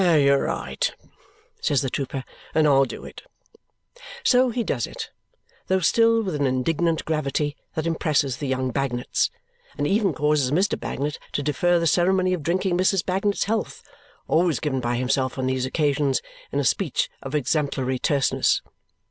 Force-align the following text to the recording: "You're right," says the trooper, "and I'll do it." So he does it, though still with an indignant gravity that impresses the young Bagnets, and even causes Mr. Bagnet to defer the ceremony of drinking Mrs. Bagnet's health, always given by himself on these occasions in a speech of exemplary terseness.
"You're 0.01 0.39
right," 0.45 0.91
says 1.61 1.83
the 1.83 1.91
trooper, 1.91 2.23
"and 2.55 2.67
I'll 2.67 2.85
do 2.85 3.05
it." 3.05 3.21
So 4.23 4.49
he 4.49 4.63
does 4.63 4.87
it, 4.87 5.11
though 5.67 5.77
still 5.79 6.23
with 6.23 6.33
an 6.33 6.47
indignant 6.47 7.05
gravity 7.05 7.55
that 7.75 7.85
impresses 7.85 8.37
the 8.37 8.47
young 8.47 8.71
Bagnets, 8.71 9.29
and 9.77 9.85
even 9.85 10.15
causes 10.15 10.49
Mr. 10.49 10.75
Bagnet 10.75 11.19
to 11.33 11.43
defer 11.43 11.77
the 11.77 11.85
ceremony 11.85 12.33
of 12.33 12.41
drinking 12.41 12.79
Mrs. 12.79 13.05
Bagnet's 13.05 13.43
health, 13.43 13.83
always 14.27 14.59
given 14.59 14.79
by 14.79 14.95
himself 14.95 15.37
on 15.37 15.45
these 15.45 15.67
occasions 15.67 16.19
in 16.51 16.57
a 16.57 16.65
speech 16.65 17.07
of 17.21 17.35
exemplary 17.35 17.99
terseness. 17.99 18.63